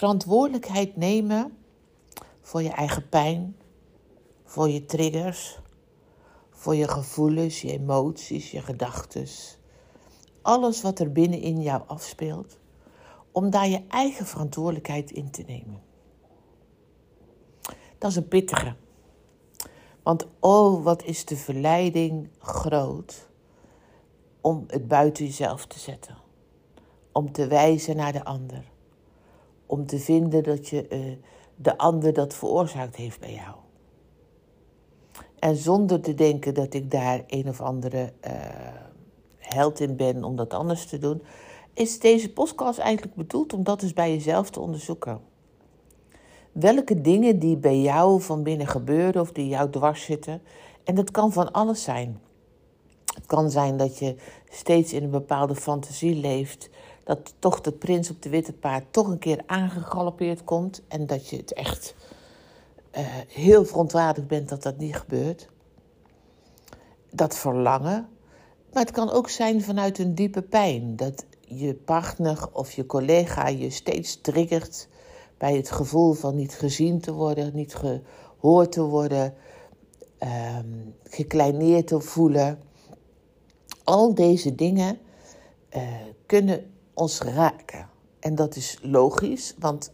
[0.00, 1.58] Verantwoordelijkheid nemen
[2.40, 3.56] voor je eigen pijn,
[4.44, 5.58] voor je triggers,
[6.50, 9.26] voor je gevoelens, je emoties, je gedachten.
[10.42, 12.58] Alles wat er binnenin jou afspeelt,
[13.32, 15.82] om daar je eigen verantwoordelijkheid in te nemen.
[17.98, 18.76] Dat is een pittige.
[20.02, 23.28] Want oh, wat is de verleiding groot
[24.40, 26.16] om het buiten jezelf te zetten.
[27.12, 28.70] Om te wijzen naar de ander
[29.70, 31.16] om te vinden dat je uh,
[31.56, 33.56] de ander dat veroorzaakt heeft bij jou.
[35.38, 38.32] En zonder te denken dat ik daar een of andere uh,
[39.36, 41.22] held in ben om dat anders te doen,
[41.74, 45.20] is deze podcast eigenlijk bedoeld om dat eens bij jezelf te onderzoeken.
[46.52, 50.42] Welke dingen die bij jou van binnen gebeuren of die jou dwars zitten,
[50.84, 52.20] en dat kan van alles zijn.
[53.14, 54.14] Het kan zijn dat je
[54.48, 56.70] steeds in een bepaalde fantasie leeft
[57.04, 61.28] dat toch de prins op de witte paard toch een keer aangegalopeerd komt en dat
[61.28, 61.94] je het echt
[62.96, 65.48] uh, heel verontwaardigd bent dat dat niet gebeurt.
[67.10, 68.08] Dat verlangen.
[68.72, 70.96] Maar het kan ook zijn vanuit een diepe pijn.
[70.96, 74.88] Dat je partner of je collega je steeds triggert
[75.38, 79.34] bij het gevoel van niet gezien te worden, niet gehoord te worden,
[80.18, 82.58] um, gekleineerd te voelen.
[83.84, 84.98] Al deze dingen
[85.76, 85.82] uh,
[86.26, 87.88] kunnen ons raken.
[88.18, 89.92] En dat is logisch, want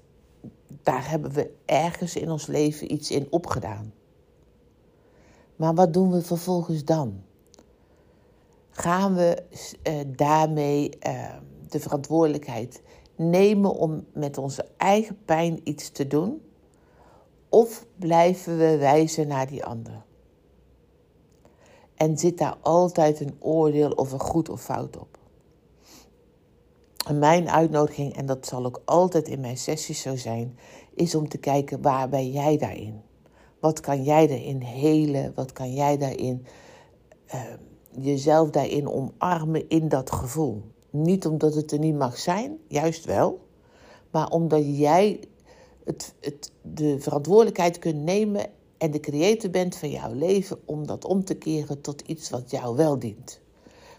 [0.82, 3.92] daar hebben we ergens in ons leven iets in opgedaan.
[5.56, 7.22] Maar wat doen we vervolgens dan?
[8.70, 9.42] Gaan we
[9.88, 11.34] uh, daarmee uh,
[11.68, 12.82] de verantwoordelijkheid
[13.16, 16.42] nemen om met onze eigen pijn iets te doen?
[17.48, 20.04] Of blijven we wijzen naar die ander?
[21.94, 25.18] En zit daar altijd een oordeel of een goed of fout op?
[27.14, 30.58] Mijn uitnodiging, en dat zal ook altijd in mijn sessies zo zijn,
[30.94, 33.00] is om te kijken waar ben jij daarin?
[33.60, 35.32] Wat kan jij daarin helen?
[35.34, 36.46] Wat kan jij daarin
[37.34, 37.40] uh,
[37.90, 40.62] jezelf daarin omarmen in dat gevoel?
[40.90, 43.40] Niet omdat het er niet mag zijn, juist wel,
[44.10, 45.20] maar omdat jij
[45.84, 48.46] het, het, de verantwoordelijkheid kunt nemen
[48.78, 52.50] en de creator bent van jouw leven om dat om te keren tot iets wat
[52.50, 53.40] jou wel dient.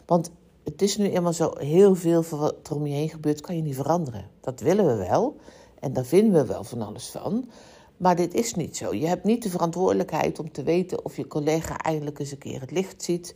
[0.06, 0.32] Want
[0.70, 3.56] het is nu eenmaal zo heel veel van wat er om je heen gebeurt, kan
[3.56, 4.30] je niet veranderen.
[4.42, 5.36] Dat willen we wel
[5.80, 7.50] en daar vinden we wel van alles van.
[7.98, 8.94] Maar dit is niet zo.
[8.94, 12.60] Je hebt niet de verantwoordelijkheid om te weten of je collega eindelijk eens een keer
[12.62, 13.36] het licht ziet.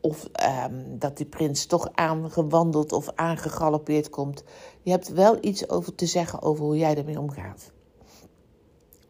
[0.00, 0.28] Of
[0.64, 4.44] um, dat die prins toch aangewandeld of aangegalopeerd komt.
[4.82, 7.70] Je hebt wel iets over te zeggen over hoe jij ermee omgaat.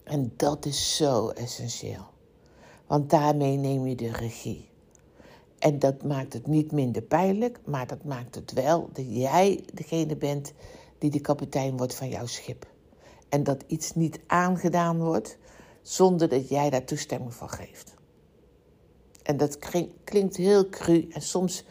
[0.04, 2.06] En dat is zo essentieel.
[2.86, 4.69] Want daarmee neem je de regie.
[5.60, 10.16] En dat maakt het niet minder pijnlijk, maar dat maakt het wel dat jij degene
[10.16, 10.52] bent
[10.98, 12.66] die de kapitein wordt van jouw schip.
[13.28, 15.38] En dat iets niet aangedaan wordt
[15.82, 17.94] zonder dat jij daar toestemming voor geeft.
[19.22, 19.58] En dat
[20.04, 21.64] klinkt heel cru en soms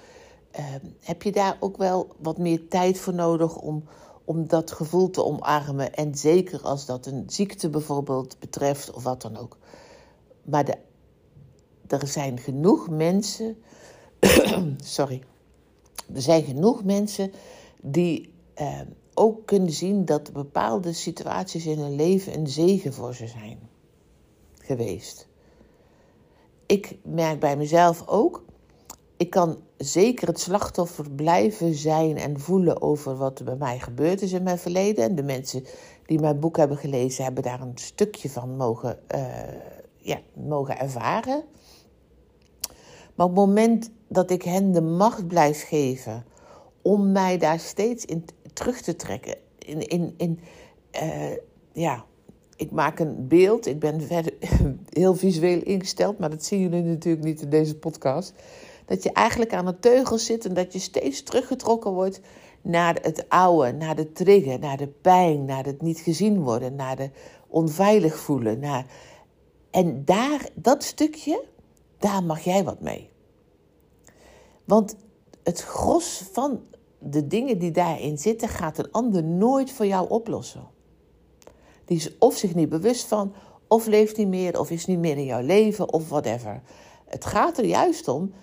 [0.60, 0.66] uh,
[1.00, 3.84] heb je daar ook wel wat meer tijd voor nodig om,
[4.24, 5.94] om dat gevoel te omarmen.
[5.94, 9.58] En zeker als dat een ziekte bijvoorbeeld betreft of wat dan ook.
[10.44, 10.78] Maar de,
[11.92, 13.58] er zijn genoeg mensen
[14.78, 15.24] sorry.
[16.14, 17.32] Er zijn genoeg mensen
[17.82, 18.80] die eh,
[19.14, 23.60] ook kunnen zien dat bepaalde situaties in hun leven een zegen voor ze zijn
[24.62, 25.28] geweest.
[26.66, 28.44] Ik merk bij mezelf ook,
[29.18, 34.22] ik kan zeker het slachtoffer blijven zijn en voelen over wat er bij mij gebeurd
[34.22, 35.04] is in mijn verleden.
[35.04, 35.66] En de mensen
[36.06, 39.28] die mijn boek hebben gelezen, hebben daar een stukje van mogen, uh,
[39.98, 41.44] ja, mogen ervaren.
[43.20, 46.26] Maar op het moment dat ik hen de macht blijf geven
[46.82, 49.36] om mij daar steeds in terug te trekken.
[49.58, 50.40] In, in, in,
[51.02, 51.32] uh,
[51.74, 52.06] ja,
[52.56, 53.66] ik maak een beeld.
[53.66, 54.02] Ik ben
[54.90, 58.34] heel visueel ingesteld, maar dat zien jullie natuurlijk niet in deze podcast.
[58.86, 62.22] Dat je eigenlijk aan een teugel zit en dat je steeds teruggetrokken wordt
[62.62, 66.96] naar het oude, naar de trigger, naar de pijn, naar het niet gezien worden, naar
[66.96, 67.10] de
[67.48, 68.60] onveilig voelen.
[68.60, 68.86] Naar...
[69.72, 71.44] En daar, dat stukje,
[72.00, 73.10] daar mag jij wat mee.
[74.66, 74.96] Want
[75.44, 76.62] het gros van
[77.00, 80.68] de dingen die daarin zitten, gaat een ander nooit voor jou oplossen.
[81.86, 83.34] Die is of zich niet bewust van,
[83.68, 86.62] of leeft niet meer, of is niet meer in jouw leven, of whatever.
[87.06, 88.34] Het gaat er juist om,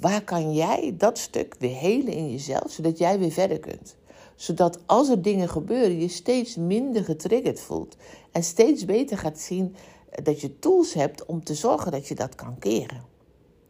[0.00, 3.96] waar kan jij dat stuk weer helen in jezelf, zodat jij weer verder kunt.
[4.34, 7.96] Zodat als er dingen gebeuren, je steeds minder getriggerd voelt.
[8.32, 9.74] En steeds beter gaat zien
[10.22, 13.04] dat je tools hebt om te zorgen dat je dat kan keren.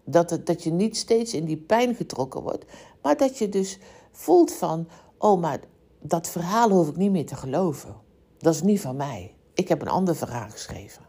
[0.04, 2.64] Dat, het, dat je niet steeds in die pijn getrokken wordt,
[3.02, 3.78] maar dat je dus
[4.10, 5.60] voelt van, oh, maar
[6.00, 7.94] dat verhaal hoef ik niet meer te geloven.
[8.38, 9.34] Dat is niet van mij.
[9.54, 11.02] Ik heb een ander verhaal geschreven.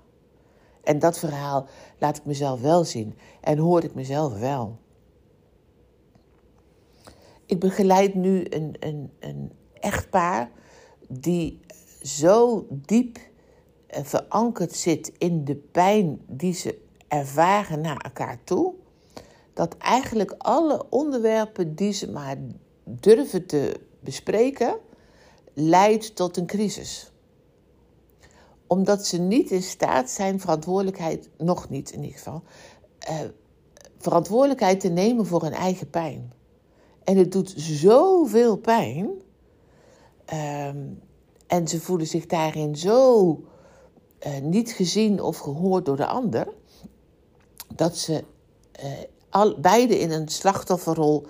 [0.83, 1.67] En dat verhaal
[1.99, 4.77] laat ik mezelf wel zien en hoor ik mezelf wel.
[7.45, 10.51] Ik begeleid nu een, een, een echtpaar
[11.09, 11.59] die
[12.01, 13.17] zo diep
[14.01, 18.73] verankerd zit in de pijn die ze ervaren naar elkaar toe,
[19.53, 22.37] dat eigenlijk alle onderwerpen die ze maar
[22.83, 24.77] durven te bespreken,
[25.53, 27.11] leidt tot een crisis.
[28.67, 32.43] Omdat ze niet in staat zijn verantwoordelijkheid, nog niet in ieder geval,
[32.99, 33.19] eh,
[33.97, 36.33] verantwoordelijkheid te nemen voor hun eigen pijn.
[37.03, 39.09] En het doet zoveel pijn.
[40.25, 40.77] Ehm,
[41.47, 43.43] en ze voelen zich daarin zo
[44.25, 46.47] uh, niet gezien of gehoord door de ander,
[47.75, 48.23] dat ze
[48.83, 48.91] uh,
[49.29, 51.25] al, beide in een slachtofferrol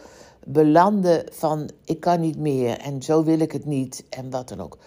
[0.46, 4.62] belanden van ik kan niet meer en zo wil ik het niet en wat dan
[4.62, 4.78] ook.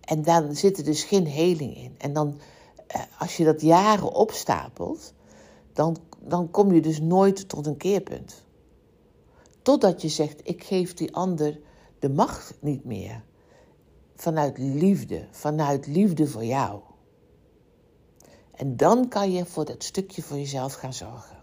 [0.00, 1.94] En dan zit er dus geen heling in.
[1.98, 2.38] En dan,
[2.96, 5.12] uh, als je dat jaren opstapelt,
[5.72, 8.44] dan, dan kom je dus nooit tot een keerpunt.
[9.62, 11.60] Totdat je zegt, ik geef die ander
[11.98, 13.22] de macht niet meer.
[14.14, 16.80] Vanuit liefde, vanuit liefde voor jou.
[18.60, 21.36] En dan kan je voor dat stukje voor jezelf gaan zorgen.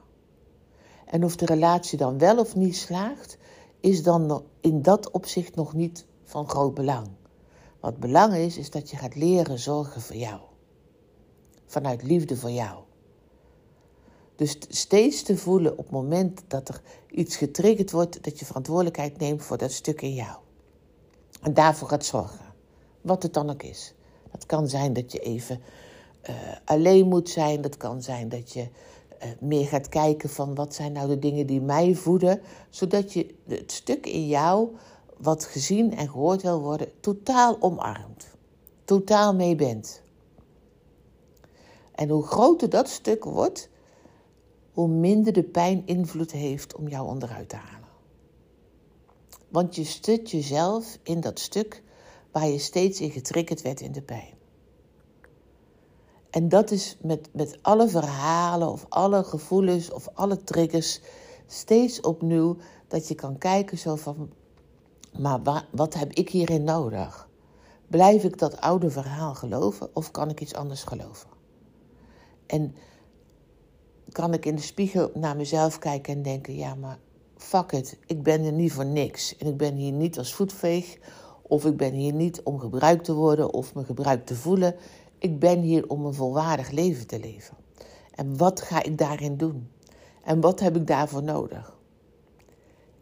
[1.06, 3.38] En of de relatie dan wel of niet slaagt,
[3.80, 7.08] is dan in dat opzicht nog niet van groot belang.
[7.80, 10.40] Wat belang is, is dat je gaat leren zorgen voor jou.
[11.66, 12.80] Vanuit liefde voor jou.
[14.36, 19.18] Dus steeds te voelen op het moment dat er iets getriggerd wordt, dat je verantwoordelijkheid
[19.18, 20.38] neemt voor dat stuk in jou.
[21.42, 22.54] En daarvoor gaat zorgen.
[23.02, 23.94] Wat het dan ook is.
[24.32, 25.62] Het kan zijn dat je even
[26.30, 26.36] uh,
[26.66, 27.62] alleen moet zijn.
[27.62, 28.62] Dat kan zijn dat je
[29.24, 32.42] uh, meer gaat kijken van wat zijn nou de dingen die mij voeden.
[32.70, 34.70] Zodat je het stuk in jou
[35.18, 38.28] wat gezien en gehoord wil worden, totaal omarmt.
[38.86, 40.02] Totaal mee bent.
[41.96, 43.70] En hoe groter dat stuk wordt,
[44.72, 47.88] hoe minder de pijn invloed heeft om jou onderuit te halen.
[49.50, 51.84] Want je stut jezelf in dat stuk
[52.32, 54.34] waar je steeds in getriggerd werd in de pijn.
[56.30, 61.02] En dat is met, met alle verhalen of alle gevoelens of alle triggers
[61.48, 62.58] steeds opnieuw
[62.88, 64.30] dat je kan kijken zo van,
[65.20, 67.30] maar wat heb ik hierin nodig?
[67.88, 71.30] Blijf ik dat oude verhaal geloven of kan ik iets anders geloven?
[72.46, 72.76] En
[74.12, 77.00] kan ik in de spiegel naar mezelf kijken en denken: ja, maar
[77.38, 79.38] fuck it, ik ben er niet voor niks.
[79.38, 80.98] En ik ben hier niet als voetveeg,
[81.42, 84.76] of ik ben hier niet om gebruikt te worden of me gebruikt te voelen.
[85.18, 87.58] Ik ben hier om een volwaardig leven te leven.
[88.12, 89.72] En wat ga ik daarin doen?
[90.24, 91.78] En wat heb ik daarvoor nodig?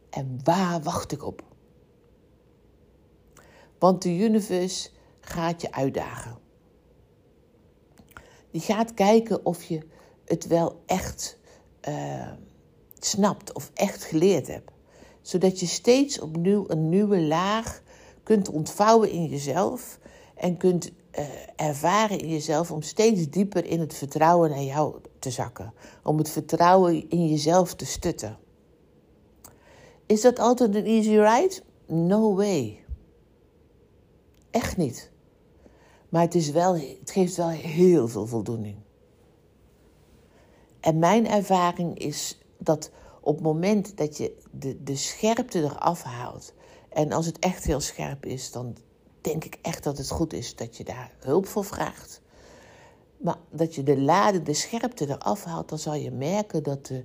[0.10, 1.44] En waar wacht ik op?
[3.80, 4.90] Want de universe
[5.20, 6.38] gaat je uitdagen.
[8.52, 9.88] Die gaat kijken of je
[10.26, 11.38] het wel echt
[11.90, 12.32] uh,
[13.00, 14.72] snapt of echt geleerd hebt.
[15.22, 17.82] Zodat je steeds opnieuw een nieuwe laag
[18.24, 20.00] kunt ontvouwen in jezelf
[20.36, 25.32] en kunt uh, ervaren in jezelf om steeds dieper in het vertrouwen naar jou te
[25.32, 25.74] zakken.
[26.04, 28.38] Om het vertrouwen in jezelf te stutten.
[30.06, 31.62] Is dat altijd een easy ride?
[31.88, 32.84] No way.
[34.52, 35.12] Echt niet.
[36.10, 38.78] Maar het, is wel, het geeft wel heel veel voldoening.
[40.80, 42.92] En mijn ervaring is dat
[43.22, 46.54] op het moment dat je de, de scherpte eraf haalt.
[46.90, 48.76] En als het echt heel scherp is, dan
[49.26, 52.22] denk ik echt dat het goed is dat je daar hulp voor vraagt.
[53.18, 57.04] Maar dat je de lade, de scherpte eraf haalt, dan zal je merken dat, de,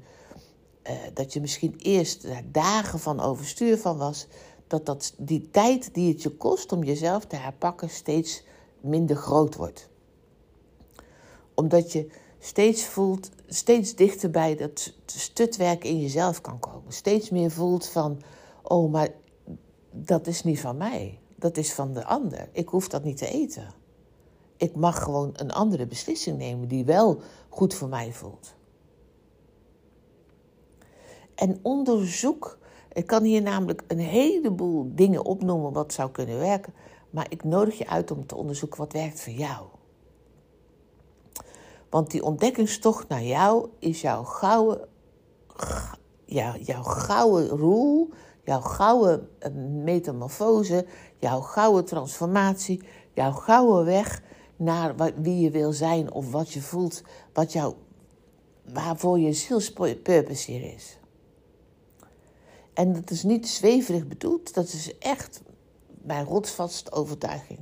[0.82, 4.26] uh, dat je misschien eerst daar dagen van overstuur van was.
[4.66, 8.42] Dat, dat die tijd die het je kost om jezelf te herpakken steeds
[8.80, 9.88] minder groot wordt.
[11.54, 16.92] Omdat je steeds voelt, steeds dichter bij dat stutwerk in jezelf kan komen.
[16.92, 18.22] Steeds meer voelt van,
[18.62, 19.08] oh, maar
[19.90, 21.18] dat is niet van mij.
[21.40, 22.48] Dat is van de ander.
[22.52, 23.72] Ik hoef dat niet te eten.
[24.56, 28.54] Ik mag gewoon een andere beslissing nemen die wel goed voor mij voelt.
[31.34, 32.58] En onderzoek
[32.92, 36.74] Ik kan hier namelijk een heleboel dingen opnoemen wat zou kunnen werken.
[37.10, 39.66] Maar ik nodig je uit om te onderzoeken wat werkt voor jou.
[41.90, 44.88] Want die ontdekkingstocht naar jou is jouw gouden,
[46.24, 48.10] ja, jouw gouden roel,
[48.50, 49.52] jouw gouden eh,
[49.84, 50.86] metamorfose,
[51.18, 52.82] jouw gouden transformatie,
[53.14, 54.22] jouw gouden weg
[54.56, 57.02] naar wie je wil zijn of wat je voelt,
[57.32, 57.74] wat jou,
[58.72, 60.98] waarvoor je zielspurpose hier is.
[62.74, 65.42] En dat is niet zweverig bedoeld, dat is echt
[66.02, 67.58] mijn rotsvaste overtuiging.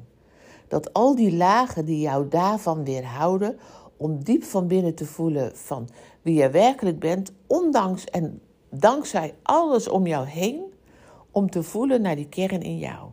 [0.69, 3.59] Dat al die lagen die jou daarvan weerhouden
[3.97, 5.89] om diep van binnen te voelen van
[6.23, 8.41] wie je werkelijk bent, ondanks en
[8.71, 10.68] dankzij alles om jou heen,
[11.39, 13.09] om te voelen naar die kern in jou.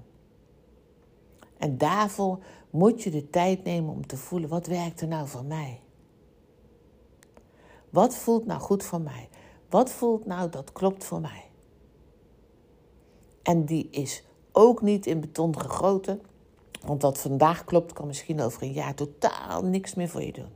[1.57, 2.39] En daarvoor
[2.69, 5.79] moet je de tijd nemen om te voelen, wat werkt er nou voor mij?
[7.89, 9.29] Wat voelt nou goed voor mij?
[9.69, 11.43] Wat voelt nou dat klopt voor mij?
[13.43, 16.21] En die is ook niet in beton gegoten.
[16.85, 20.51] Want wat vandaag klopt, kan misschien over een jaar totaal niks meer voor je doen.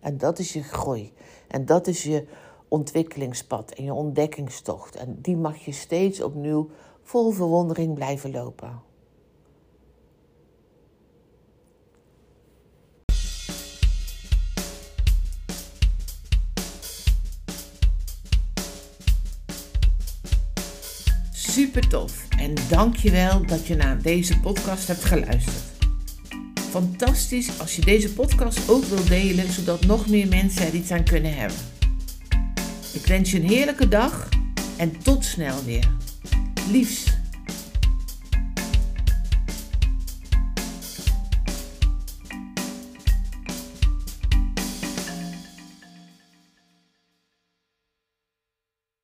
[0.00, 1.12] En dat is je groei.
[1.48, 2.26] En dat is je
[2.68, 4.96] ontwikkelingspad en je ontdekkingstocht.
[4.96, 6.70] En die mag je steeds opnieuw
[7.02, 8.82] vol verwondering blijven lopen.
[21.32, 25.72] Super tof en dankjewel dat je naar deze podcast hebt geluisterd.
[26.70, 31.04] Fantastisch als je deze podcast ook wilt delen, zodat nog meer mensen er iets aan
[31.04, 31.73] kunnen hebben.
[32.94, 34.28] Ik wens je een heerlijke dag
[34.76, 35.88] en tot snel weer.
[36.70, 37.13] Liefs.